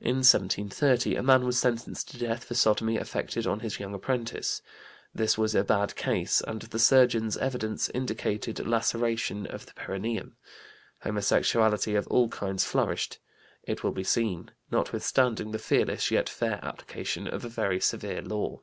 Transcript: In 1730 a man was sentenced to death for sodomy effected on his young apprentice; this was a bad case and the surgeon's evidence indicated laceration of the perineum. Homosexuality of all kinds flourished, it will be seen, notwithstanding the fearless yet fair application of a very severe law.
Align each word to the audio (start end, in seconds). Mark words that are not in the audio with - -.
In 0.00 0.24
1730 0.24 1.16
a 1.16 1.22
man 1.22 1.44
was 1.44 1.58
sentenced 1.58 2.10
to 2.10 2.16
death 2.18 2.44
for 2.44 2.54
sodomy 2.54 2.96
effected 2.96 3.46
on 3.46 3.60
his 3.60 3.78
young 3.78 3.92
apprentice; 3.92 4.62
this 5.14 5.36
was 5.36 5.54
a 5.54 5.64
bad 5.64 5.94
case 5.96 6.40
and 6.40 6.62
the 6.62 6.78
surgeon's 6.78 7.36
evidence 7.36 7.90
indicated 7.90 8.66
laceration 8.66 9.46
of 9.46 9.66
the 9.66 9.74
perineum. 9.74 10.36
Homosexuality 11.02 11.94
of 11.94 12.06
all 12.06 12.30
kinds 12.30 12.64
flourished, 12.64 13.18
it 13.64 13.84
will 13.84 13.92
be 13.92 14.02
seen, 14.02 14.50
notwithstanding 14.70 15.50
the 15.50 15.58
fearless 15.58 16.10
yet 16.10 16.26
fair 16.26 16.58
application 16.62 17.28
of 17.28 17.44
a 17.44 17.48
very 17.50 17.78
severe 17.78 18.22
law. 18.22 18.62